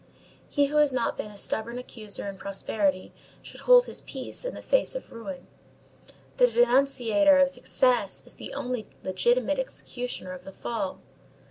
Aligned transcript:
He 0.49 0.65
who 0.65 0.77
has 0.77 0.91
not 0.91 1.15
been 1.15 1.29
a 1.29 1.37
stubborn 1.37 1.77
accuser 1.77 2.27
in 2.27 2.35
prosperity 2.35 3.13
should 3.43 3.59
hold 3.61 3.85
his 3.85 4.01
peace 4.01 4.43
in 4.43 4.55
the 4.55 4.61
face 4.63 4.95
of 4.95 5.11
ruin. 5.11 5.45
The 6.37 6.47
denunciator 6.47 7.37
of 7.37 7.51
success 7.51 8.23
is 8.25 8.33
the 8.37 8.51
only 8.55 8.87
legitimate 9.03 9.59
executioner 9.59 10.31
of 10.31 10.43
the 10.43 10.53
fall. 10.53 11.01